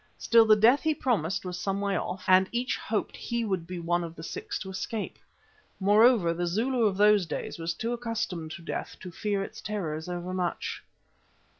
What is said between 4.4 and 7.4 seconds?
to escape. Moreover, the Zulu of those